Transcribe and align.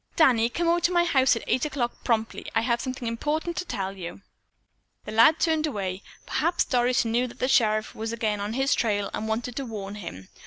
"Danny, 0.15 0.49
come 0.49 0.67
over 0.67 0.79
to 0.81 0.91
my 0.91 1.03
house 1.03 1.33
tonight 1.33 1.43
at 1.45 1.49
eight 1.53 1.65
o'clock 1.65 2.03
promptly. 2.03 2.49
I 2.55 2.61
have 2.61 2.81
something 2.81 3.07
important 3.07 3.55
to 3.57 3.65
tell 3.65 3.95
you." 3.95 4.23
The 5.05 5.11
lad 5.11 5.39
turned 5.39 5.67
away. 5.67 6.01
Perhaps 6.25 6.65
Doris 6.65 7.05
knew 7.05 7.27
that 7.27 7.37
the 7.37 7.47
sheriff 7.47 7.93
was 7.93 8.11
again 8.11 8.39
on 8.41 8.53
his 8.53 8.73
trail 8.73 9.11
and 9.13 9.27
wanted 9.27 9.55
to 9.57 9.65
warn 9.67 9.93
him. 9.93 10.29